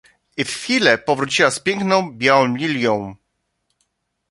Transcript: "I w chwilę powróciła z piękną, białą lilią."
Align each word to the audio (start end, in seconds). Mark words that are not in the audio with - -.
"I 0.37 0.43
w 0.43 0.49
chwilę 0.55 0.97
powróciła 0.97 1.51
z 1.51 1.59
piękną, 1.59 2.11
białą 2.11 2.55
lilią." 2.55 3.15